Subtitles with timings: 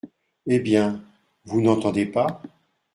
[0.47, 0.57] Eh!
[0.57, 0.99] bien,
[1.45, 2.41] vous n’entendez pas?